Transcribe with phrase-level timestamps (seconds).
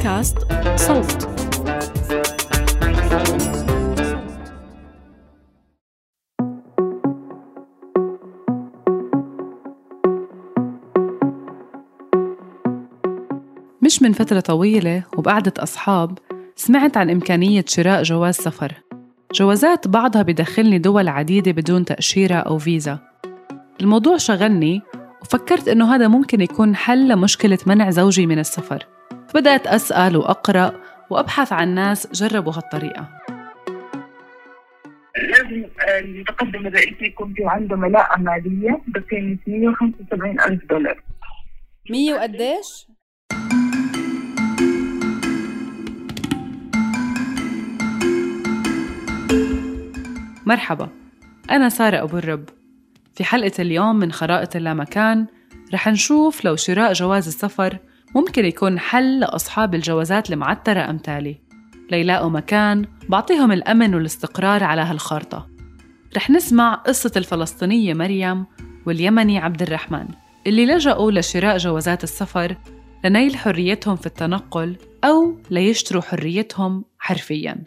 [0.00, 0.38] بودكاست
[0.76, 1.28] صوت.
[13.82, 16.18] مش من فترة طويلة وبقعدة أصحاب
[16.56, 18.72] سمعت عن إمكانية شراء جواز سفر.
[19.34, 22.98] جوازات بعضها بدخلني دول عديدة بدون تأشيرة أو فيزا.
[23.80, 24.82] الموضوع شغلني
[25.22, 28.86] وفكرت إنه هذا ممكن يكون حل لمشكلة منع زوجي من السفر.
[29.30, 30.80] فبدأت أسأل وأقرأ
[31.10, 33.08] وأبحث عن ناس جربوا هالطريقة.
[35.16, 35.64] لازم
[35.98, 41.02] المتقدم الرئيسي يكون في عنده ملاءة مالية بقيمة 175 ألف دولار.
[41.90, 42.86] مية وقديش؟
[50.46, 50.88] مرحبا
[51.50, 52.44] أنا سارة أبو الرب.
[53.14, 55.26] في حلقة اليوم من خرائط اللامكان
[55.74, 57.78] رح نشوف لو شراء جواز السفر
[58.14, 61.40] ممكن يكون حل لأصحاب الجوازات المعترة أمثالي
[61.90, 65.48] ليلاقوا مكان بعطيهم الأمن والاستقرار على هالخارطة.
[66.16, 68.46] رح نسمع قصة الفلسطينية مريم
[68.86, 70.08] واليمني عبد الرحمن
[70.46, 72.56] اللي لجأوا لشراء جوازات السفر
[73.04, 77.64] لنيل حريتهم في التنقل أو ليشتروا حريتهم حرفياً.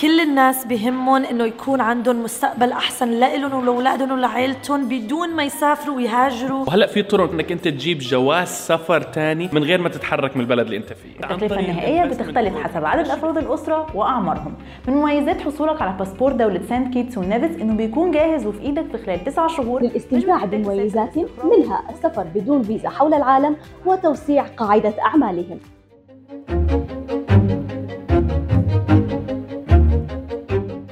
[0.00, 6.64] كل الناس بهمهم إنه يكون عندهم مستقبل أحسن لإلهم ولأولادهم ولعائلتهم بدون ما يسافروا ويهاجروا.
[6.66, 10.66] وهلأ في طرق إنك أنت تجيب جواز سفر تاني من غير ما تتحرك من البلد
[10.66, 11.10] اللي أنت فيه.
[11.10, 14.54] التكلفة النهائية بتختلف حسب عدد أفراد الأسرة وأعمارهم.
[14.88, 19.06] من مميزات حصولك على باسبور دولة سانت كيتس ونيفيس إنه بيكون جاهز وفي إيدك في
[19.06, 19.82] خلال تسعة شهور.
[19.82, 25.58] للاستمتاع بمميزات منها السفر بدون فيزا حول العالم وتوسيع قاعدة أعمالهم.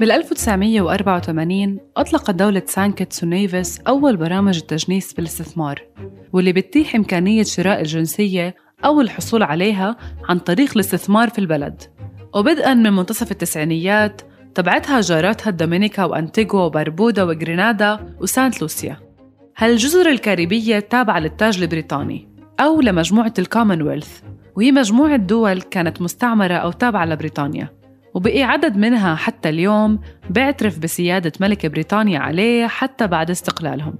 [0.04, 5.82] بال 1984 أطلقت دولة سانت كيتس ونيفيس أول برامج التجنيس بالاستثمار
[6.32, 9.96] واللي بتتيح إمكانية شراء الجنسية أو الحصول عليها
[10.28, 11.82] عن طريق الاستثمار في البلد.
[12.34, 14.22] وبدءا من منتصف التسعينيات
[14.54, 18.96] تبعتها جاراتها الدومينيكا وأنتيغوا وبربودا وغرينادا وسانت لوسيا.
[19.56, 22.28] هالجزر الكاريبية تابعة للتاج البريطاني
[22.60, 24.20] أو لمجموعة الكومنولث
[24.56, 27.83] وهي مجموعة دول كانت مستعمرة أو تابعة لبريطانيا.
[28.14, 33.94] وبقي عدد منها حتى اليوم بيعترف بسيادة ملك بريطانيا عليه حتى بعد استقلالهم.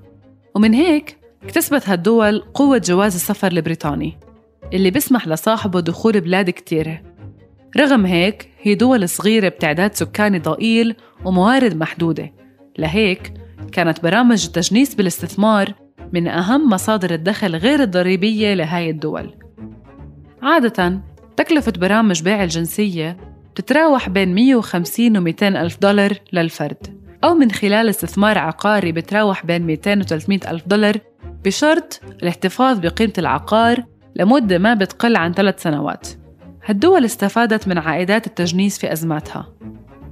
[0.54, 4.18] ومن هيك اكتسبت هالدول قوة جواز السفر البريطاني
[4.72, 7.02] اللي بيسمح لصاحبه دخول بلاد كتيرة.
[7.76, 12.32] رغم هيك هي دول صغيرة بتعداد سكاني ضئيل وموارد محدودة.
[12.78, 13.32] لهيك
[13.72, 15.74] كانت برامج التجنيس بالاستثمار
[16.12, 19.34] من أهم مصادر الدخل غير الضريبية لهاي الدول.
[20.42, 21.00] عادة
[21.36, 27.00] تكلفة برامج بيع الجنسية بتتراوح بين 150 و 200 ألف دولار للفرد.
[27.24, 30.96] أو من خلال استثمار عقاري بتراوح بين 200 و 300 ألف دولار
[31.44, 33.84] بشرط الاحتفاظ بقيمة العقار
[34.16, 36.08] لمدة ما بتقل عن ثلاث سنوات.
[36.64, 39.52] هالدول استفادت من عائدات التجنيس في أزماتها.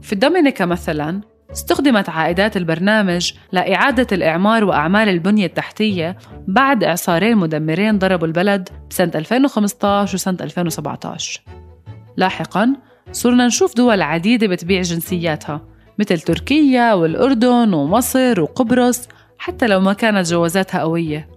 [0.03, 1.21] في الدومينيكا مثلاً
[1.53, 10.15] استخدمت عائدات البرنامج لإعادة الإعمار وأعمال البنية التحتية بعد إعصارين مدمرين ضربوا البلد بسنة 2015
[10.15, 11.43] وسنة 2017
[12.17, 12.77] لاحقاً
[13.13, 15.67] صرنا نشوف دول عديدة بتبيع جنسياتها
[15.99, 19.09] مثل تركيا والأردن ومصر وقبرص
[19.39, 21.29] حتى لو ما كانت جوازاتها قوية.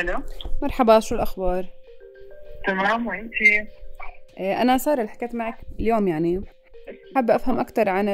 [0.00, 0.22] ألو؟
[0.62, 1.66] مرحبا شو الأخبار؟
[2.66, 3.66] تمام وانتي
[4.40, 6.40] إيه، أنا سارة اللي حكيت معك اليوم يعني.
[7.14, 8.08] حابة أفهم أكثر عن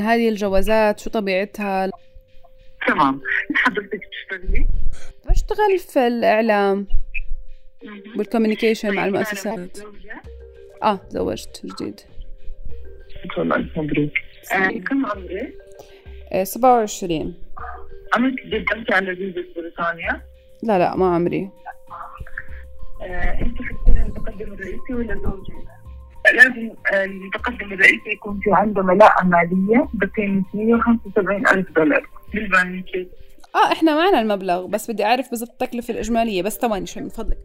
[0.00, 1.90] هذه الجوازات شو طبيعتها؟
[2.86, 3.20] تمام
[3.54, 4.66] حضرتك تشتغلي؟
[5.30, 6.86] بشتغل في الإعلام
[8.16, 9.78] والكوميونيكيشن مع طيب، المؤسسات؟
[10.82, 12.00] آه تزوجت جديد
[13.38, 14.12] ألف مبروك
[14.52, 15.54] آه، كم عمرك؟
[16.32, 17.34] إيه، 27
[18.14, 20.22] عمرك قدمتي على فيزا بريطانيا؟
[20.62, 21.50] لا لا ما عمري
[23.02, 25.52] آه، أنت حتكون المتقدم الرئيسي ولا زوجي؟
[26.32, 32.08] لازم آه، المتقدم الرئيسي يكون في عنده ملاءة مالية بقيمة 175 ألف دولار.
[32.34, 33.08] بالبنك.
[33.54, 37.38] آه إحنا معنا المبلغ بس بدي أعرف بالضبط التكلفة الإجمالية بس ثواني شوي من فضلك.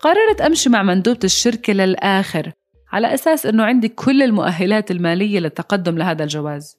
[0.00, 2.52] قررت أمشي مع مندوبة الشركة للآخر
[2.92, 6.78] على أساس إنه عندي كل المؤهلات المالية للتقدم لهذا الجواز.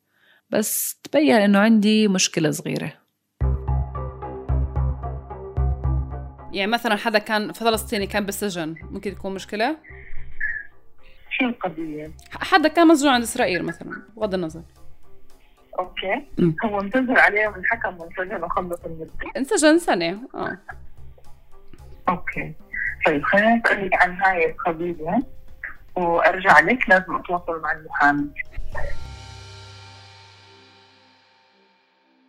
[0.49, 3.00] بس تبين إنه عندي مشكلة صغيرة.
[6.53, 9.77] يعني مثلا حدا كان فلسطيني كان بالسجن ممكن تكون مشكلة؟
[11.29, 14.61] شو القضية؟ حدا كان مسجون عند إسرائيل مثلا بغض النظر.
[15.79, 16.25] أوكي.
[16.37, 16.55] مم.
[16.65, 19.11] هو انتظر عليه والحكم وانسجن وخلص المدة.
[19.37, 20.57] انسجن سنة آه.
[22.09, 22.53] أوكي.
[23.05, 25.19] طيب خلينا نسألك عن هاي القضية
[25.95, 28.27] وأرجع لك لازم أتواصل مع المحامي.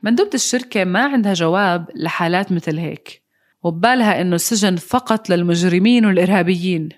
[0.02, 3.21] مندوبة الشركة ما عندها جواب لحالات مثل هيك.
[3.62, 6.88] وببالها إنه السجن فقط للمجرمين والإرهابيين.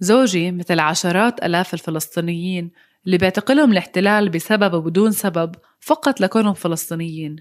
[0.00, 2.70] زوجي مثل عشرات ألاف الفلسطينيين
[3.06, 7.36] اللي بيعتقلهم الاحتلال بسبب وبدون سبب فقط لكونهم فلسطينيين.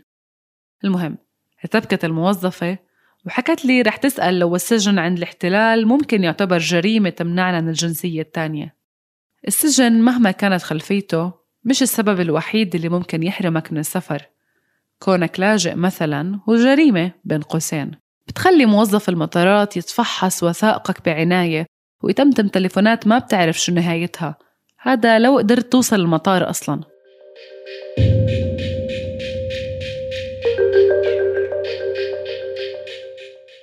[0.83, 1.17] المهم
[1.63, 2.77] ارتبكت الموظفة
[3.25, 8.75] وحكت لي رح تسأل لو السجن عند الاحتلال ممكن يعتبر جريمة تمنعنا من الجنسية الثانية.
[9.47, 14.25] السجن مهما كانت خلفيته مش السبب الوحيد اللي ممكن يحرمك من السفر.
[14.99, 17.91] كونك لاجئ مثلا هو جريمة بين قوسين.
[18.31, 21.65] بتخلي موظف المطارات يتفحص وثائقك بعناية
[22.03, 24.35] ويتمتم تليفونات ما بتعرف شو نهايتها.
[24.81, 26.81] هذا لو قدرت توصل المطار أصلاً.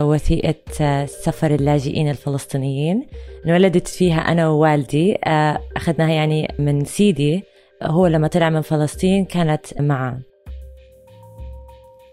[0.02, 3.06] وثيقة سفر اللاجئين الفلسطينيين.
[3.46, 5.18] انولدت فيها أنا ووالدي.
[5.24, 7.42] آه، أخذناها يعني من سيدي.
[7.82, 10.18] هو لما طلع من فلسطين كانت معه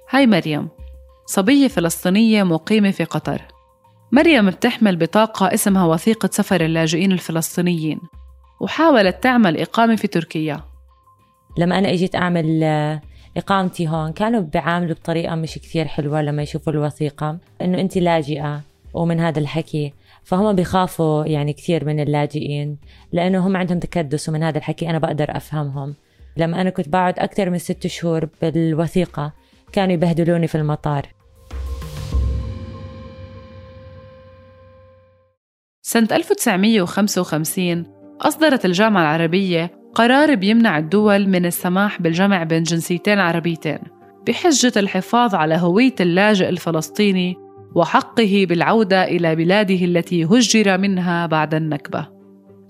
[0.09, 0.74] هاي مريم.
[1.25, 3.41] صبية فلسطينية مقيمة في قطر.
[4.11, 7.99] مريم بتحمل بطاقة اسمها وثيقة سفر اللاجئين الفلسطينيين
[8.59, 10.61] وحاولت تعمل إقامة في تركيا.
[11.57, 13.01] لما أنا إجيت أعمل آه،
[13.37, 18.61] إقامتي هون كانوا بيعاملوا بطريقة مش كثير حلوة لما يشوفوا الوثيقة إنه أنت لاجئة
[18.93, 19.93] ومن هذا الحكي.
[20.23, 22.77] فهم بيخافوا يعني كثير من اللاجئين
[23.11, 25.95] لأنه هم عندهم تكدس ومن هذا الحكي أنا بقدر أفهمهم.
[26.37, 29.33] لما أنا كنت بقعد أكثر من ست شهور بالوثيقة
[29.71, 31.14] كانوا يبهدلوني في المطار.
[35.87, 37.83] سنة 1955
[38.21, 43.79] أصدرت الجامعة العربية قرار بيمنع الدول من السماح بالجمع بين جنسيتين عربيتين
[44.27, 47.35] بحجة الحفاظ على هوية اللاجئ الفلسطيني
[47.75, 52.07] وحقه بالعودة إلى بلاده التي هجر منها بعد النكبة.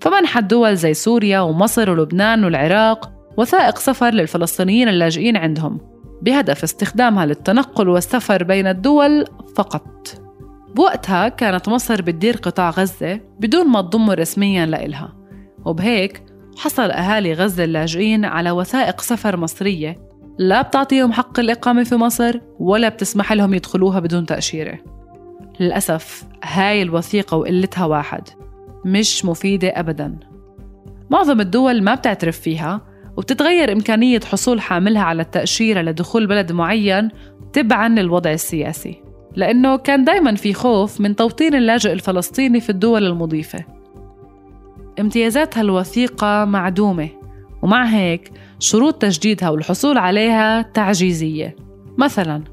[0.02, 5.80] فمنحت دول زي سوريا ومصر ولبنان والعراق وثائق سفر للفلسطينيين اللاجئين عندهم
[6.22, 9.26] بهدف استخدامها للتنقل والسفر بين الدول
[9.56, 10.25] فقط.
[10.76, 15.16] بوقتها كانت مصر بتدير قطاع غزة بدون ما تضمه رسميا لإلها.
[15.66, 16.24] وبهيك
[16.58, 19.98] حصل أهالي غزة اللاجئين على وثائق سفر مصرية
[20.40, 24.78] لا بتعطيهم حق الإقامة في مصر ولا بتسمح لهم يدخلوها بدون تأشيرة.
[25.60, 28.30] للأسف هاي الوثيقة وقلتها واحد
[28.86, 30.20] مش مفيدة أبدا.
[31.10, 32.82] معظم الدول ما بتعترف فيها
[33.18, 37.10] وبتتغير إمكانية حصول حاملها على التأشيرة لدخول بلد معين
[37.54, 39.05] تبعا للوضع السياسي.
[39.36, 43.66] لأنه كان دايما في خوف من توطين اللاجئ الفلسطيني في الدول المضيفة.
[45.00, 47.10] امتيازاتها الوثيقة معدومة
[47.62, 51.56] ومع هيك شروط تجديدها والحصول عليها تعجيزية.
[51.98, 52.44] مثلا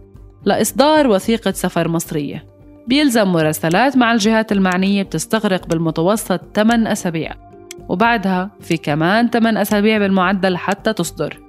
[0.45, 2.47] لإصدار وثيقة سفر مصرية.
[2.87, 7.35] بيلزم مراسلات مع الجهات المعنية بتستغرق بالمتوسط 8 أسابيع.
[7.89, 11.41] وبعدها في كمان 8 أسابيع بالمعدل حتى تصدر.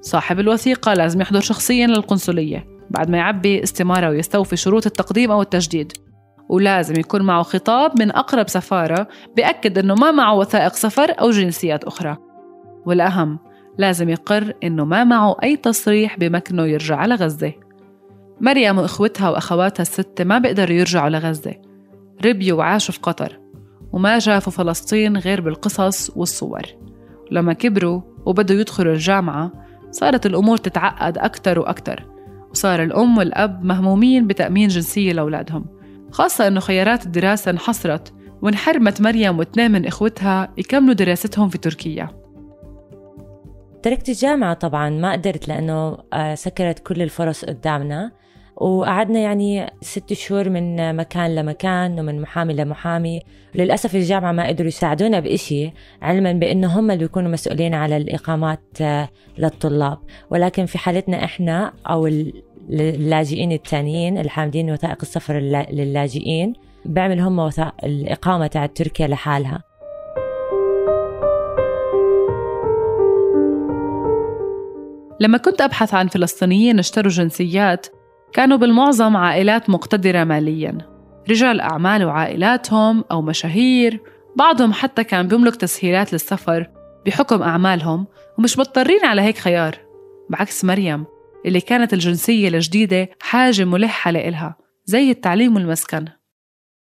[0.00, 2.73] صاحب الوثيقة لازم يحضر شخصيا للقنصلية.
[2.90, 5.92] بعد ما يعبي استمارة ويستوفي شروط التقديم أو التجديد.
[6.48, 11.84] ولازم يكون معه خطاب من أقرب سفارة بأكد إنه ما معه وثائق سفر أو جنسيات
[11.84, 12.16] أخرى.
[12.86, 13.38] والأهم
[13.78, 17.52] لازم يقر إنه ما معه أي تصريح بمكنه يرجع على غزة.
[18.40, 21.54] مريم وإخوتها وأخواتها الستة ما بيقدروا يرجعوا لغزة.
[22.24, 23.40] ربيوا وعاشوا في قطر
[23.92, 26.62] وما شافوا فلسطين غير بالقصص والصور.
[27.30, 29.52] لما كبروا وبدوا يدخلوا الجامعة
[29.90, 32.13] صارت الأمور تتعقد أكتر وأكتر.
[32.54, 35.66] وصار الأم والأب مهمومين بتأمين جنسية لأولادهم
[36.10, 42.08] خاصة إنه خيارات الدراسة انحصرت وانحرمت مريم واثنين من إخوتها يكملوا دراستهم في تركيا.
[43.82, 48.12] تركت الجامعة طبعا ما قدرت لأنه آه، سكرت كل الفرص قدامنا.
[48.56, 53.20] وقعدنا يعني ست شهور من مكان لمكان ومن محامي لمحامي.
[53.54, 59.08] للأسف الجامعة ما قدروا يساعدونا بإشي علما بأنه هم اللي بيكونوا مسؤولين على الإقامات آه،
[59.38, 59.98] للطلاب.
[60.30, 62.06] ولكن في حالتنا إحنا أو
[62.70, 65.38] اللاجئين الثانيين الحامدين وثائق السفر
[65.70, 66.52] للاجئين
[66.84, 69.62] بيعمل هم وثائق الإقامة تاع تركيا لحالها.
[75.20, 77.86] لما كنت أبحث عن فلسطينيين اشتروا جنسيات
[78.34, 80.78] كانوا بالمعظم عائلات مقتدرة مالياً.
[81.30, 84.00] رجال أعمال وعائلاتهم أو مشاهير
[84.36, 86.70] بعضهم حتى كان بيملك تسهيلات للسفر
[87.06, 88.06] بحكم أعمالهم
[88.38, 89.78] ومش مضطرين على هيك خيار.
[90.30, 91.04] بعكس مريم
[91.46, 96.04] اللي كانت الجنسية الجديدة حاجة ملحة لإلها زي التعليم والمسكن.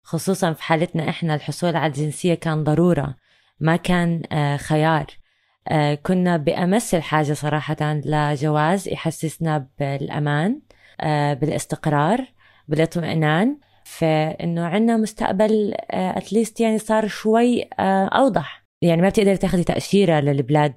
[0.02, 3.14] خصوصا في حالتنا إحنا الحصول على الجنسية كان ضرورة
[3.60, 5.06] ما كان آه، خيار.
[5.68, 10.60] آه، كنا بأمس الحاجة صراحة لجواز يحسسنا بالأمان.
[11.40, 12.24] بالاستقرار
[12.68, 13.56] بالاطمئنان.
[13.84, 18.64] فإنه عنا مستقبل أتليست يعني صار شوي أوضح.
[18.82, 20.74] يعني ما بتقدر تاخذي تأشيرة للبلاد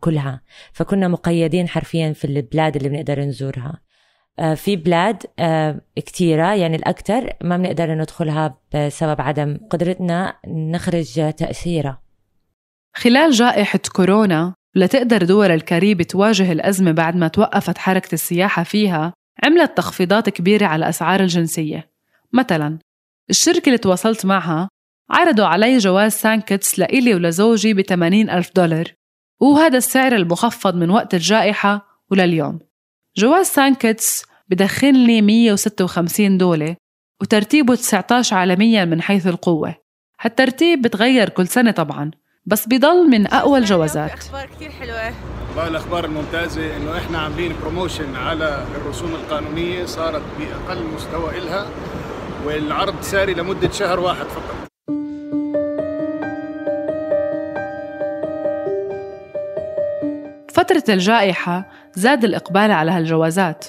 [0.00, 0.40] كلها.
[0.72, 3.80] فكنا مقيدين حرفيا في البلاد اللي بنقدر نزورها.
[4.54, 5.22] في بلاد
[5.96, 12.02] كتيرة يعني الأكثر ما بنقدر ندخلها بسبب عدم قدرتنا نخرج تأشيرة.
[12.96, 19.12] خلال جائحة كورونا لتقدر دول الكاريب تواجه الأزمة بعد ما توقفت حركة السياحة فيها
[19.42, 21.90] عملت تخفيضات كبيرة على أسعار الجنسية.
[22.32, 22.78] مثلا
[23.30, 24.68] الشركة اللي تواصلت معها
[25.10, 27.80] عرضوا علي جواز سانت كيتس لإلي ولزوجي ب
[28.30, 28.92] ألف دولار
[29.40, 32.58] وهذا السعر المخفض من وقت الجائحة ولليوم.
[33.16, 36.76] جواز سانت كيتس بدخلني 156 دولة
[37.20, 39.74] وترتيبه 19 عالميا من حيث القوة.
[40.20, 42.10] هالترتيب بتغير كل سنة طبعا.
[42.46, 44.10] بس بضل من أقوى الجوازات.
[44.10, 45.12] أخبار كتير حلوة.
[45.48, 51.66] والله الأخبار الممتازة إنه إحنا عاملين promotion على الرسوم القانونية صارت بأقل مستوى إلها
[52.46, 54.54] والعرض ساري لمدة شهر واحد فقط.
[60.48, 63.64] فترة الجائحة زاد الإقبال على هالجوازات.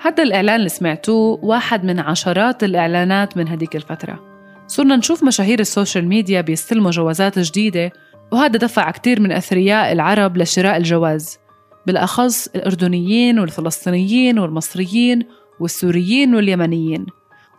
[0.00, 4.20] هذا الإعلان اللي سمعتوه واحد من عشرات الإعلانات من هديك الفترة.
[4.66, 7.92] صرنا نشوف مشاهير السوشيال ميديا بيستلموا جوازات جديدة
[8.32, 11.38] وهذا دفع كتير من أثرياء العرب لشراء الجواز
[11.86, 15.26] بالأخص الأردنيين والفلسطينيين والمصريين
[15.60, 17.06] والسوريين واليمنيين.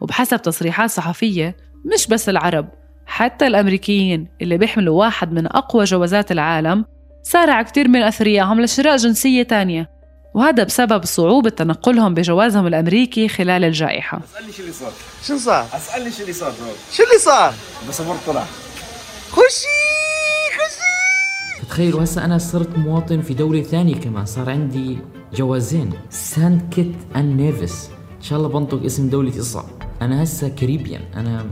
[0.02, 1.58] وبحسب تصريحات صحفية
[1.94, 2.70] مش بس العرب
[3.06, 6.86] حتى الأمريكيين اللي بيحملوا واحد من أقوى جوازات العالم
[7.24, 9.90] سارع كتير من أثريائهم لشراء جنسية تانية.
[10.34, 14.22] وهذا بسبب صعوبة تنقلهم بجوازهم الأمريكي خلال الجائحة.
[14.24, 14.92] أسألني شو اللي صار.
[15.28, 16.54] شو صار؟ أسألني شو اللي صار
[16.94, 18.44] شو اللي صار؟ الباسبور طلع.
[19.32, 20.05] خشي!
[21.66, 24.26] خشي تخيل وهسه أنا صرت مواطن في دولة ثانية كمان.
[24.26, 24.98] صار عندي
[25.34, 25.94] جوازين.
[26.10, 27.92] سانت كيتس اند نيفس.
[28.18, 29.66] إن شاء الله بنطق اسم دولتي صح
[30.02, 31.02] أنا هسه كاريبيان.
[31.16, 31.46] أنا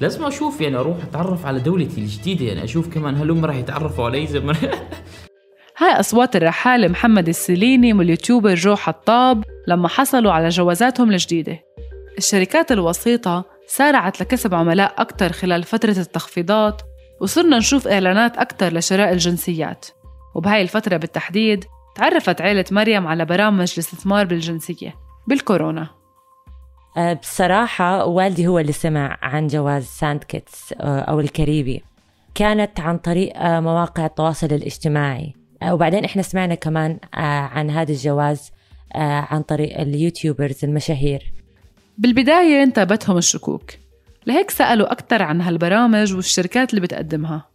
[0.00, 2.44] لازم أشوف يعني أروح أتعرف على دولتي الجديدة.
[2.44, 4.54] يعني أشوف كمان هل هم راح يتعرفوا علي زي ما
[5.78, 11.58] هاي أصوات الرحالة محمد السليني واليوتيوبر جو حطاب لما حصلوا على جوازاتهم الجديدة.
[12.18, 16.87] الشركات الوسيطة سارعت لكسب عملاء أكثر خلال فترة التخفيضات
[17.20, 19.86] وصرنا نشوف إعلانات أكثر لشراء الجنسيات.
[20.34, 24.94] وبهاي الفترة بالتحديد تعرفت عيلة مريم على برامج الاستثمار بالجنسية
[25.26, 25.88] بالكورونا.
[26.96, 31.82] أه، بصراحة والدي هو اللي سمع عن جواز سانت كيتس أه، أو الكاريبي.
[32.34, 35.34] كانت عن طريق أه، مواقع التواصل الاجتماعي.
[35.70, 38.50] وبعدين إحنا سمعنا كمان عن هذا الجواز
[38.94, 41.32] عن طريق اليوتيوبرز المشاهير.
[41.98, 43.70] بالبداية انتابتهم الشكوك.
[44.26, 47.48] لهيك سألوا أكثر عن هالبرامج والشركات اللي بتقدمها.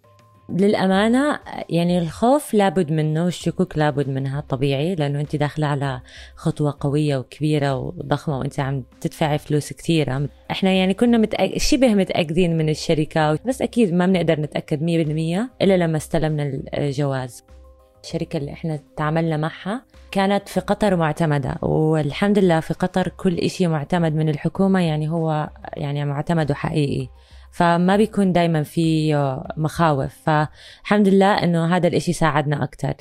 [0.50, 1.40] للأمانة
[1.70, 6.02] يعني الخوف لابد منه والشكوك لابد منها طبيعي لأنه أنت داخلة على
[6.36, 11.58] خطوة قوية وكبيرة وضخمة وأنت عم تدفعي فلوس كثيرة إحنا يعني كنا متأك...
[11.58, 14.84] شبه متأكدين من الشركة بس أكيد ما بنقدر نتأكد 100%
[15.62, 17.44] إلا لما استلمنا الجواز.
[18.04, 23.68] الشركة اللي إحنا تعاملنا معها كانت في قطر معتمدة والحمد لله في قطر كل إشي
[23.68, 27.08] معتمد من الحكومة يعني هو يعني معتمد وحقيقي
[27.52, 29.16] فما بيكون دايما في
[29.58, 30.14] مخاوف.
[30.26, 32.94] فالحمد لله إنه هذا الإشي ساعدنا أكثر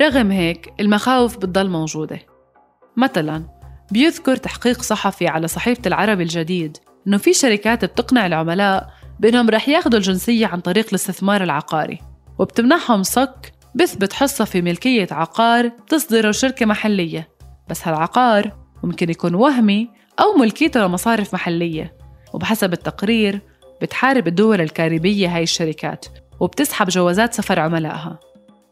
[0.00, 2.18] رغم هيك المخاوف بتضل موجودة.
[2.96, 3.44] مثلا
[3.90, 9.98] بيذكر تحقيق صحفي على صحيفة العربي الجديد إنه في شركات بتقنع العملاء بإنهم رح ياخدوا
[9.98, 11.98] الجنسية عن طريق الاستثمار العقاري
[12.38, 17.28] وبتمنحهم صك بثبت حصة في ملكية عقار تصدره شركة محلية.
[17.68, 21.96] بس هالعقار ممكن يكون وهمي أو ملكيته لمصارف محلية
[22.32, 23.40] وبحسب التقرير
[23.82, 26.06] بتحارب الدول الكاريبية هاي الشركات
[26.40, 28.18] وبتسحب جوازات سفر عملائها.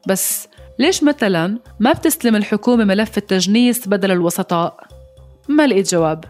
[0.09, 0.49] بس
[0.79, 4.87] ليش مثلا ما بتسلم الحكومة ملف التجنيس بدل الوسطاء؟
[5.49, 6.25] ما لقيت جواب.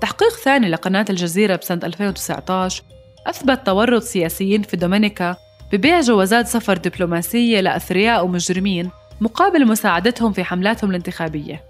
[0.00, 2.82] تحقيق ثاني لقناة الجزيرة بسنة 2019
[3.26, 5.36] أثبت تورط سياسيين في دومينيكا
[5.72, 11.64] ببيع جوازات سفر دبلوماسية لأثرياء ومجرمين مقابل مساعدتهم في حملاتهم الانتخابية.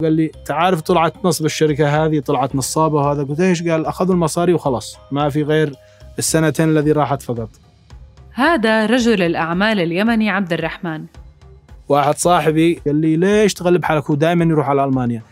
[0.00, 4.52] قال لي تعرف طلعت نصب الشركة هذه طلعت نصابة وهذا قلت إيش؟ قال أخذوا المصاري
[4.52, 5.74] وخلاص ما في غير
[6.18, 7.48] السنتين الذي راحت فقط.
[8.32, 11.04] هذا رجل الأعمال اليمني عبد الرحمن.
[11.88, 15.22] واحد صاحبي قال لي ليش تغلب حالك؟ هو دائما يروح على ألمانيا.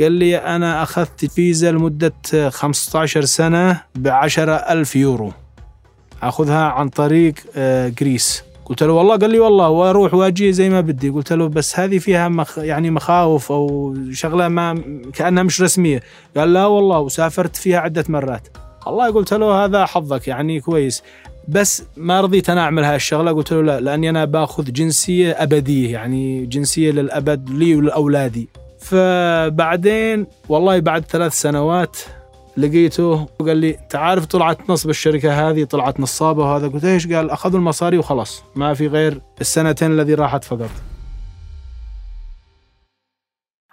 [0.00, 2.12] قال لي أنا أخذت فيزا لمدة
[2.48, 5.32] 15 سنة بعشرة ألف يورو.
[6.22, 7.34] أخذها عن طريق
[8.00, 8.44] جريس.
[8.64, 11.08] قلت له والله قال لي والله وأروح وأجي زي ما بدي.
[11.08, 14.82] قلت له بس هذه فيها مخ يعني مخاوف أو شغلة ما
[15.14, 16.02] كأنها مش رسمية.
[16.36, 18.48] قال لا والله وسافرت فيها عدة مرات.
[18.86, 21.02] والله قلت له هذا حظك يعني كويس.
[21.48, 23.32] بس ما رضيت أنا أعمل هاي الشغلة.
[23.32, 28.48] قلت له لا لأني أنا باخذ جنسية أبدية يعني جنسية للأبد لي ولأولادي.
[28.90, 31.96] فبعدين والله بعد ثلاث سنوات
[32.56, 36.68] لقيته وقال لي أنت عارف طلعت نصب الشركة هذه طلعت نصابة وهذا.
[36.68, 40.70] قلت إيش؟ قال أخذوا المصاري وخلاص ما في غير السنتين الذي راحت فقط.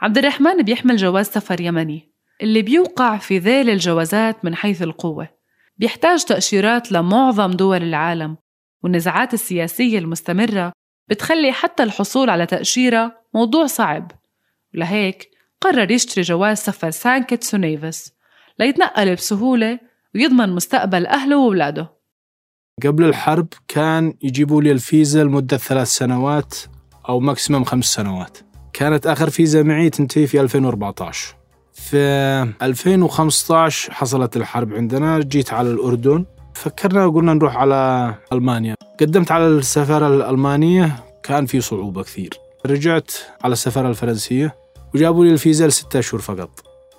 [0.02, 2.12] عبد الرحمن بيحمل جواز سفر يمني.
[2.42, 5.28] اللي بيوقع في ذيل الجوازات من حيث القوة.
[5.78, 8.38] بيحتاج تأشيرات لمعظم دول العالم.
[8.84, 10.72] والنزاعات السياسية المستمرة
[11.08, 14.12] بتخلي حتى الحصول على تأشيرة موضوع صعب.
[14.76, 15.30] ولهيك
[15.62, 18.14] قرر يشتري جواز سفر سانت كيتس ونيفس
[18.60, 19.80] ليتنقل بسهولة
[20.16, 21.98] ويضمن مستقبل أهله وأولاده.
[22.84, 26.56] قبل الحرب كان يجيبوا لي الفيزا لمدة ثلاث سنوات
[27.10, 28.38] أو maximum خمس سنوات.
[28.74, 31.38] كانت آخر فيزا معي تنتهي في 2014
[31.74, 31.98] في
[32.62, 38.76] 2015 حصلت الحرب عندنا جيت على الأردن فكرنا وقلنا نروح على ألمانيا.
[39.00, 42.30] قدمت على السفارة الألمانية كان في صعوبة كثير.
[42.66, 43.12] رجعت
[43.44, 44.56] على السفارة الفرنسية
[44.96, 46.50] وجابوا لي الفيزا لستة أشهر فقط.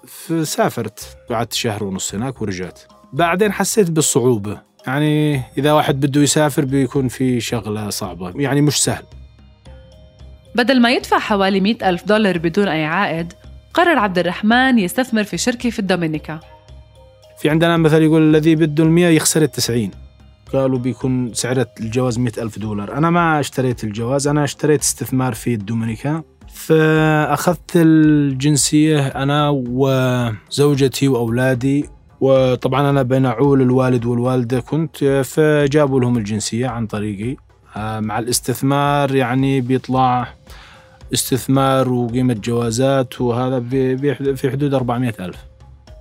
[0.06, 2.80] فسافرت قعدت شهر ونص هناك ورجعت.
[3.12, 4.60] بعدين حسيت بالصعوبة.
[4.86, 8.32] يعني إذا واحد بده يسافر بيكون في شغلة صعبة.
[8.36, 9.04] يعني مش سهل.
[10.54, 13.32] بدل ما يدفع حوالي مئة ألف دولار بدون أي عائد
[13.74, 16.40] قرر عبد الرحمن يستثمر في شركة في الدومينيكا.
[17.38, 19.90] في عندنا مثل يقول الذي بده المية يخسر التسعين.
[20.52, 22.92] قالوا بيكون سعر الجواز مئة ألف دولار.
[22.96, 26.22] أنا ما اشتريت الجواز أنا اشتريت استثمار في الدومينيكا.
[26.54, 31.88] فأخذت الجنسية أنا وزوجتي وأولادي
[32.20, 37.36] وطبعا أنا بين عول الوالد والوالدة كنت فجابوا لهم الجنسية عن طريقي.
[37.76, 40.28] آه، مع الاستثمار يعني بيطلع
[41.14, 43.60] استثمار وقيمة جوازات وهذا
[44.34, 45.36] في حدود 400 ألف.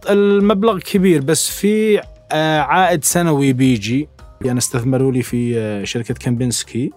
[0.09, 2.01] المبلغ كبير بس في
[2.31, 4.07] آه، عائد سنوي بيجي.
[4.45, 6.91] يعني استثمروا لي في آه، شركة كامبنسكي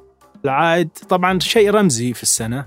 [0.45, 2.67] العائد طبعا شيء رمزي في السنة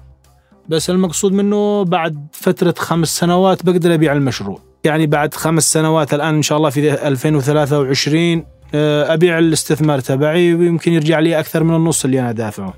[0.69, 4.59] بس المقصود منه بعد فترة خمس سنوات بقدر أبيع المشروع.
[4.83, 10.93] يعني بعد خمس سنوات الآن إن شاء الله في 2023 آه، أبيع الاستثمار تبعي ويمكن
[10.93, 12.73] يرجع لي أكثر من النص اللي أنا دافعه.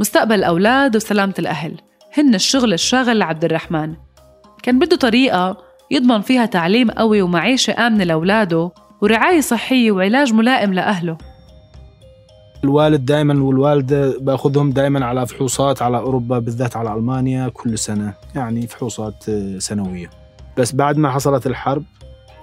[0.00, 1.76] مستقبل الأولاد وسلامة الأهل.
[2.18, 3.94] هن الشغل الشاغل لعبد الرحمن.
[4.62, 5.56] كان بده طريقة
[5.90, 8.70] يضمن فيها تعليم قوي ومعيشة آمنة لأولاده
[9.02, 11.18] ورعاية صحية وعلاج ملائم لأهله.
[12.64, 18.66] الوالد دائما والوالدة بأخذهم دائما على فحوصات على أوروبا بالذات على ألمانيا كل سنة يعني
[18.66, 20.10] فحوصات آه، سنوية.
[20.58, 21.82] بس بعد ما حصلت الحرب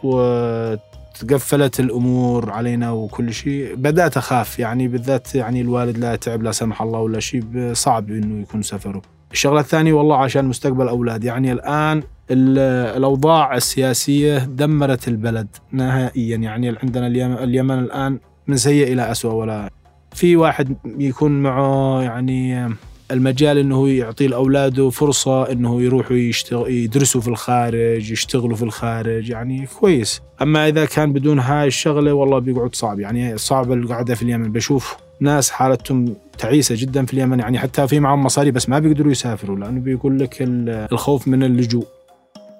[0.04, 4.60] وتقفلت الأمور علينا وكل شيء بدأت أخاف.
[4.60, 9.02] يعني بالذات يعني الوالد لا تعب لا سمح الله ولا شيء صعب إنه يكون سفره.
[9.32, 11.24] الشغلة الثانية والله عشان مستقبل أولاد.
[11.24, 16.38] يعني الآن الأوضاع السياسية دمرت البلد نهائيا.
[16.38, 17.07] يعني عندنا
[17.43, 19.33] اليمن, الآن من سيء إلى أسوأ.
[19.33, 19.69] ولا
[20.13, 22.69] في واحد يكون معه يعني
[23.12, 29.29] المجال إنه يعطي لأولاده فرصة إنه يروحوا يشتغل يدرسوا في الخارج يشتغلوا في الخارج.
[29.29, 30.21] يعني كويس.
[30.41, 32.99] أما إذا كان بدون هاي الشغلة والله بيقعد صعب.
[32.99, 34.51] يعني صعب القعدة في اليمن.
[34.51, 37.39] بشوف ناس حالتهم تعيسة جدا في اليمن.
[37.39, 39.57] يعني حتى في معهم مصاري بس ما بيقدروا يسافروا.
[39.57, 41.86] لأنه بيقول لك الخوف من اللجوء.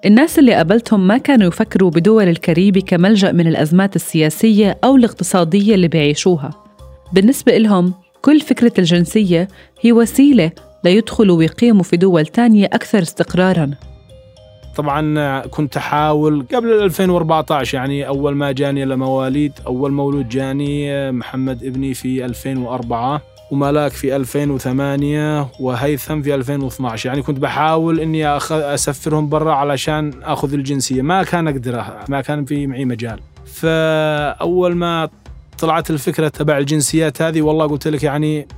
[0.06, 5.88] الناس اللي قابلتهم ما كانوا يفكروا بدول الكاريبي كملجأ من الأزمات السياسية أو الاقتصادية اللي
[5.88, 6.50] بيعيشوها.
[7.12, 9.48] بالنسبة لهم كل فكرة الجنسية
[9.80, 10.52] هي وسيلة
[10.84, 13.70] ليدخلوا ويقيموا في دول تانية أكثر استقراراً.
[14.76, 21.94] طبعا كنت أحاول قبل 2014 يعني أول ما جاني المواليد أول مولود جاني محمد ابني
[21.94, 30.12] في 2004 وملاك في 2008 وهيثم في 2012 يعني كنت بحاول إني أسفرهم برا علشان
[30.22, 31.02] آخذ الجنسية.
[31.02, 33.20] ما كان أقدر ما كان في معي مجال.
[33.46, 35.08] فأول ما
[35.58, 38.48] طلعت الفكرة تبع الجنسيات هذه والله قلت لك يعني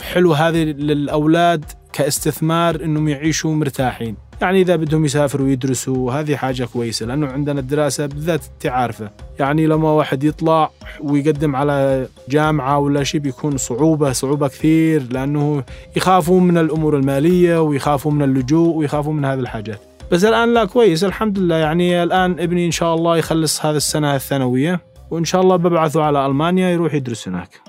[0.00, 4.29] حلو هذه للأولاد كاستثمار إنهم يعيشوا مرتاحين.
[4.42, 9.66] يعني إذا بدهم يسافروا ويدرسوا هذه حاجة كويسة لأنه عندنا الدراسة بالذات انت عارفه يعني
[9.66, 15.64] لما واحد يطلع ويقدم على جامعة ولا شيء بيكون صعوبة صعوبة كثير لأنه
[15.96, 19.80] يخافوا من الأمور المالية ويخافوا من اللجوء ويخافوا من هذه الحاجات.
[20.12, 21.56] بس الآن لا كويس الحمد لله.
[21.56, 26.26] يعني الآن ابني إن شاء الله يخلص هذا السنة الثانوية وإن شاء الله ببعثه على
[26.26, 27.60] ألمانيا يروح يدرس هناك.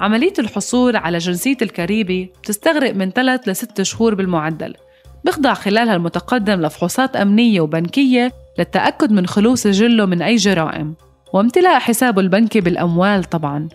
[0.00, 4.74] عملية الحصول على جنسية الكاريبي بتستغرق من ثلاث لست شهور بالمعدل.
[5.24, 10.94] بيخضع خلالها المتقدم لفحوصات أمنية وبنكية للتأكد من خلو سجله من أي جرائم.
[11.32, 13.68] وامتلاء حسابه البنكي بالأموال طبعاً.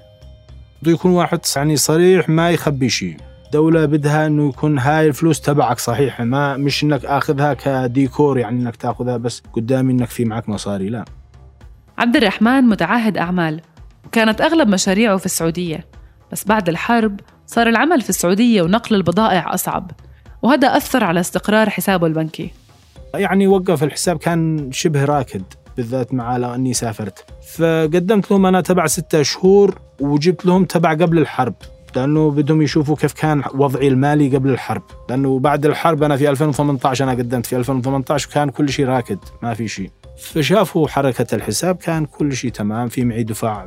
[0.81, 3.17] بده يكون واحد يعني صريح ما يخبي شيء.
[3.53, 8.75] دولة بدها إنه يكون هاي الفلوس تبعك صحيحة ما مش إنك آخذها كديكور يعني إنك
[8.75, 11.05] تأخذها بس قدامي إنك في معك مصاري لا.
[11.97, 13.61] عبد الرحمن متعهد أعمال.
[14.05, 15.85] وكانت أغلب مشاريعه في السعودية.
[16.31, 19.91] بس بعد الحرب صار العمل في السعودية ونقل البضائع أصعب.
[20.41, 22.51] وهذا أثر على استقرار حسابه البنكي.
[23.13, 25.43] يعني وقف الحساب كان شبه راكد
[25.77, 27.25] بالذات مع لو أني سافرت.
[27.55, 31.53] فقدمت لهم أنا تبع ستة شهور وجبت لهم تبع قبل الحرب
[31.95, 34.83] لأنه بدهم يشوفوا كيف كان وضعي المالي قبل الحرب.
[35.09, 39.53] لأنه بعد الحرب أنا في 2018 أنا قدمت في 2018 كان كل شيء راكد ما
[39.53, 39.91] في شيء.
[40.17, 43.65] فشافوا حركة الحساب كان كل شيء تمام في معي دفاع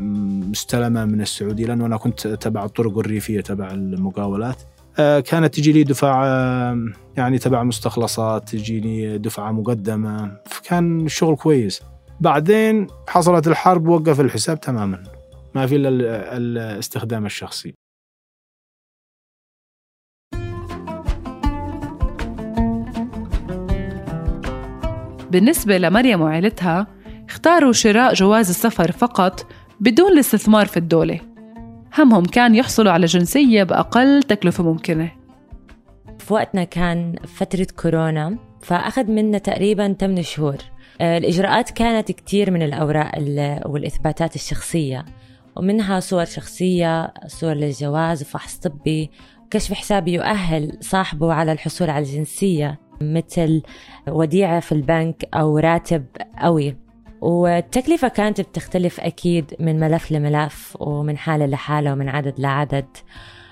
[0.51, 4.57] مستلمة من السعودية لأنه أنا كنت تبع الطرق الريفية تبع المقاولات.
[4.97, 10.37] كانت تجي لي دفاع آه، يعني تبع مستخلصات تجيني دفعة مقدمة.
[10.47, 11.83] فكان الشغل كويس.
[12.21, 15.03] بعدين حصلت الحرب وقف الحساب تماما.
[15.55, 15.89] ما في إلا
[16.37, 17.75] الاستخدام الشخصي.
[25.31, 26.87] بالنسبة لمريم وعائلتها
[27.29, 29.47] اختاروا شراء جواز السفر فقط
[29.81, 31.32] بدون الاستثمار في الدولة.
[31.99, 35.11] همهم كان يحصلوا على جنسية بأقل تكلفة ممكنة.
[36.19, 40.57] في وقتنا كان فترة كورونا فأخذ منا تقريبا 8 شهور.
[41.01, 43.11] آه، الإجراءات كانت كتير من الأوراق
[43.67, 45.05] والإثباتات الشخصية
[45.57, 49.11] ومنها صور شخصية صور للجواز وفحص طبي
[49.51, 53.63] كشف حساب يؤهل صاحبه على الحصول على الجنسية مثل
[54.09, 56.07] وديعة في البنك أو راتب
[56.39, 56.82] قوي.
[57.23, 62.87] والتكلفة كانت بتختلف أكيد من ملف لملف ومن حالة لحالة ومن عدد لعدد.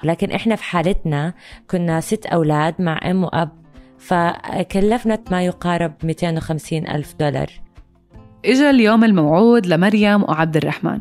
[0.05, 1.35] لكن إحنا في حالتنا
[1.71, 3.51] كنا ست أولاد مع أم وأب
[3.99, 7.51] فكلفنا ما يقارب 250 ألف دولار.
[8.45, 11.01] إجا اليوم الموعود لمريم وعبد الرحمن.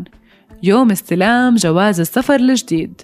[0.64, 3.02] يوم استلام جواز السفر الجديد.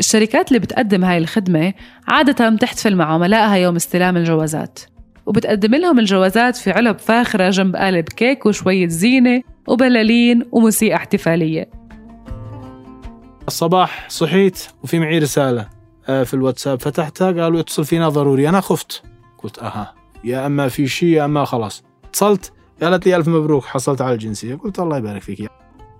[0.00, 1.74] الشركات اللي بتقدم هاي الخدمة
[2.08, 4.78] عادة بتحتفل مع عملائها يوم استلام الجوازات.
[5.26, 11.70] وبتقدم لهم الجوازات في علب فاخرة جنب قالب كيك وشوية زينة وبلالين وموسيقى احتفالية.
[13.48, 15.68] الصباح صحيت وفي معي رسالة
[16.08, 16.80] آه، في الواتساب.
[16.80, 18.48] فتحتها قالوا اتصل فينا ضروري.
[18.48, 19.02] أنا خفت.
[19.38, 19.94] قلت أها.
[20.24, 21.84] يا أما في شيء يا أما خلاص.
[22.04, 24.54] اتصلت قالت لي ألف مبروك حصلت على الجنسية.
[24.54, 25.50] قلت الله يبارك فيك.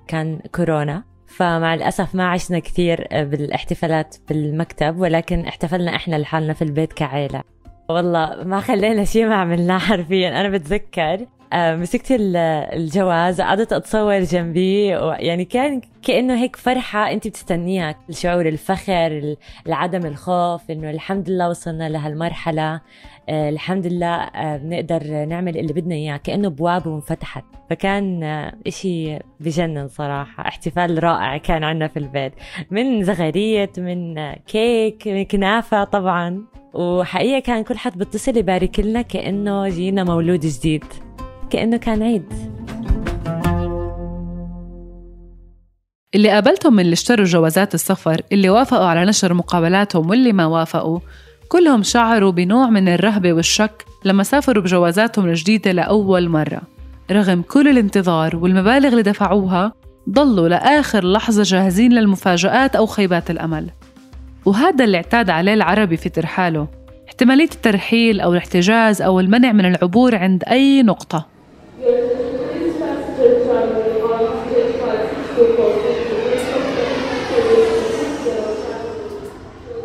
[0.09, 6.93] كان كورونا فمع الأسف ما عشنا كثير بالإحتفالات بالمكتب ولكن احتفلنا إحنا لحالنا في البيت
[6.93, 7.43] كعائلة.
[7.93, 10.41] والله ما خلينا شيء ما عملناه حرفيا.
[10.41, 14.87] أنا بتذكر مسكت الجواز قعدت أتصور جنبي
[15.19, 19.37] يعني كان كأنه هيك فرحة انت بتستنيها الشعور الفخر
[19.67, 22.81] العدم الخوف إنه الحمد لله وصلنا لهالمرحلة.
[23.29, 28.23] آه، الحمد لله آه، بنقدر نعمل اللي بدنا إياه كأنه بواب انفتحت فكان
[28.67, 32.33] إشي بجنن صراحة احتفال رائع كان عندنا في البيت.
[32.71, 36.45] من زغاريت من كيك من كنافة طبعا.
[36.75, 40.85] وحقيقة كان كل حد بيتصل يبارك لنا كأنه جينا مولود جديد.
[41.53, 42.25] كأنه كان عيد.
[46.15, 50.99] اللي قابلتهم من اللي اشتروا جوازات السفر اللي وافقوا على نشر مقابلاتهم واللي ما وافقوا
[51.49, 56.63] كلهم شعروا بنوع من الرهبة والشك لما سافروا بجوازاتهم الجديدة لأول مرة.
[57.11, 59.73] رغم كل الانتظار والمبالغ اللي دفعوها
[60.11, 63.71] ضلوا لآخر لحظة جاهزين للمفاجآت أو خيبات الأمل.
[64.45, 66.69] وهذا اللي اعتاد عليه العربي في ترحاله.
[67.09, 71.32] احتمالية الترحيل أو الاحتجاز أو المنع من العبور عند أي نقطة.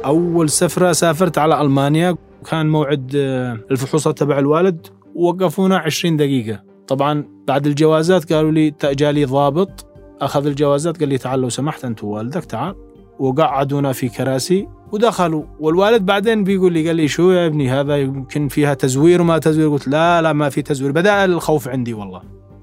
[0.05, 4.87] أول سفرة سافرت على ألمانيا وكان موعد آه، الفحوصات تبع الوالد.
[5.15, 6.63] وقفونا 20 دقيقة.
[6.87, 9.85] طبعا بعد الجوازات قالوا لي جالي ضابط.
[10.21, 12.75] أخذ الجوازات قال لي تعال لو سمحت أنت ووالدك تعال.
[13.19, 14.67] وقعدونا في كراسي.
[14.91, 15.43] ودخلوا.
[15.59, 19.69] والوالد بعدين بيقول لي قال لي شو يا ابني هذا؟ يمكن فيها تزوير وما تزوير.
[19.69, 20.91] قلت لا لا ما في تزوير.
[20.91, 22.21] بدأ الخوف عندي والله.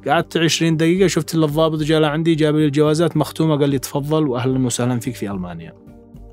[0.08, 4.66] قعدت 20 دقيقة شفت الضابط جاء عندي جاب لي الجوازات مختومة قال لي تفضل وأهلا
[4.66, 5.72] وسهلا فيك في ألمانيا.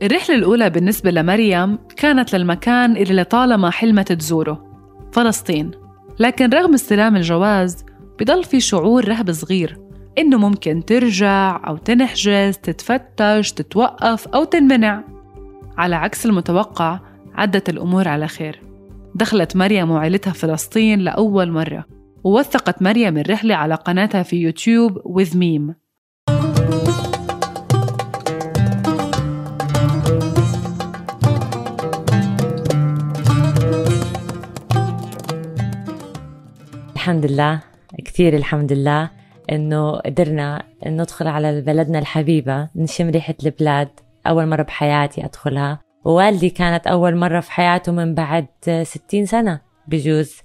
[0.03, 4.65] الرحلة الأولى بالنسبة لمريم كانت للمكان اللي لطالما حلمت تزوره
[5.11, 5.71] فلسطين.
[6.19, 7.85] لكن رغم استلام الجواز
[8.19, 9.77] بضل في شعور رهب صغير
[10.17, 15.03] إنه ممكن ترجع أو تنحجز تتفتش تتوقف أو تنمنع.
[15.81, 16.99] على عكس المتوقع
[17.35, 18.61] عدت الأمور على خير.
[19.15, 21.85] دخلت مريم وعيلتها فلسطين لأول مرة
[22.23, 25.73] ووثقت مريم الرحلة على قناتها في يوتيوب with meme.
[36.95, 37.61] الحمد لله
[38.05, 39.09] كثير الحمد لله
[39.51, 43.89] إنه قدرنا ندخل على بلدنا الحبيبة نشم ريحة البلاد.
[44.27, 45.79] أول مرة بحياتي أدخلها.
[46.05, 48.45] ووالدي كانت أول مرة في حياته من بعد
[48.83, 50.41] ستين سنة بجوز.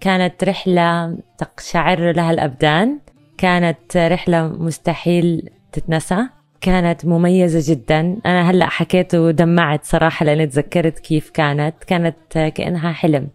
[0.00, 2.98] كانت رحلة تقشعر لها الأبدان.
[3.38, 6.28] كانت رحلة مستحيل تتنسى.
[6.60, 8.00] كانت مميزة جدا.
[8.26, 11.74] أنا هلأ حكيت ودمعت صراحة لأني تذكرت كيف كانت.
[11.86, 12.16] كانت
[12.54, 13.28] كأنها حلم.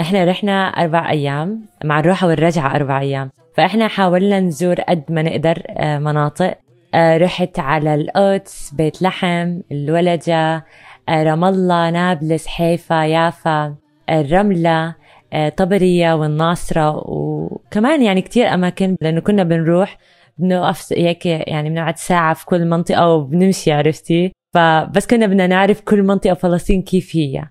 [0.00, 1.62] إحنا رحنا أربع أيام.
[1.84, 3.30] مع الروحة والرجعة أربع أيام.
[3.56, 6.54] فإحنا حاولنا نزور قد ما نقدر آه، مناطق.
[6.96, 10.64] رحت على القدس بيت لحم الولجة
[11.08, 13.76] آه، رام الله نابلس حيفا يافا
[14.10, 14.94] الرملة
[15.56, 19.98] طبرية والناصرة وكمان يعني كتير أماكن لأنه كنا بنروح
[20.38, 26.02] بنوقف هيك يعني بنقعد ساعة في كل منطقة وبنمشي عرفتي؟ فبس كنا بدنا نعرف كل
[26.02, 27.44] منطقة فلسطين كيف هي.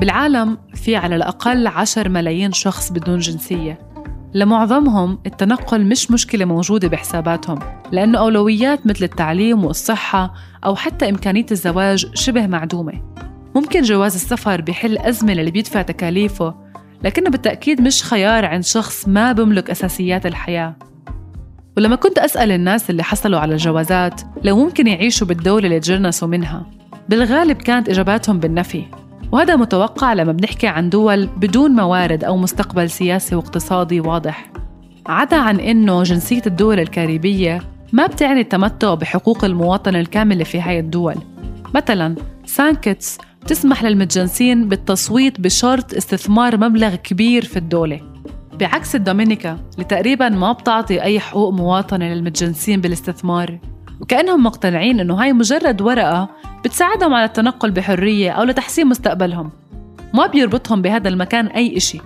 [0.00, 3.78] بالعالم في على الأقل 10 ملايين شخص بدون جنسية.
[4.34, 7.58] لمعظمهم التنقل مش مشكلة موجودة بحساباتهم
[7.92, 12.92] لأنه أولويات مثل التعليم والصحة أو حتى إمكانية الزواج شبه معدومة.
[13.54, 16.54] ممكن جواز السفر بحل أزمة للي بيدفع تكاليفه
[17.04, 20.76] لكنه بالتأكيد مش خيار عند شخص ما بملك أساسيات الحياة.
[21.76, 26.66] ولما كنت أسأل الناس اللي حصلوا على الجوازات لو ممكن يعيشوا بالدولة اللي تجنسوا منها
[27.08, 28.84] بالغالب كانت إجاباتهم بالنفي.
[29.32, 34.50] وهذا متوقع لما بنحكي عن دول بدون موارد أو مستقبل سياسي واقتصادي واضح.
[35.06, 37.62] عدا عن إنه جنسية الدول الكاريبية
[37.92, 41.14] ما بتعني التمتع بحقوق المواطن الكاملة في هاي الدول.
[41.74, 42.14] مثلا
[42.46, 48.00] سانت كيتس تسمح للمتجنسين بالتصويت بشرط استثمار مبلغ كبير في الدولة.
[48.60, 53.58] بعكس الدومينيكا اللي تقريبا ما بتعطي أي حقوق مواطنة للمتجنسين بالاستثمار.
[54.00, 56.28] وكأنهم مقتنعين إنه هاي مجرد ورقة
[56.64, 59.50] بتساعدهم على التنقل بحرية أو لتحسين مستقبلهم.
[60.14, 62.00] ما بيربطهم بهذا المكان أي إشي.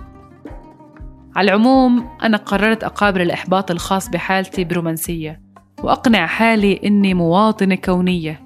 [1.35, 5.41] على العموم أنا قررت أقابل الإحباط الخاص بحالتي برومانسية
[5.83, 8.41] وأقنع حالي إني مواطنة كونية.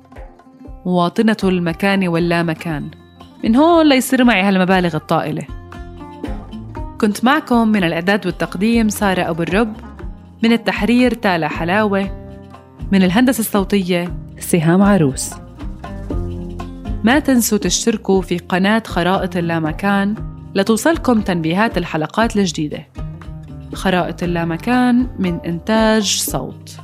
[0.86, 2.90] مواطنة المكان واللامكان.
[3.44, 5.44] من هون ليصير معي هالمبالغ الطائلة.
[7.02, 9.74] كنت معكم من الإعداد والتقديم سارة أبو الرب
[10.44, 12.25] من التحرير تالا حلاوة
[12.92, 15.34] من الهندسة الصوتية سهام عروس.
[17.04, 20.16] ما تنسوا تشتركوا في قناة خرائط اللامكان
[20.56, 22.88] لتوصلكم تنبيهات الحلقات الجديدة.
[23.74, 26.78] خرائط اللامكان من إنتاج صوت.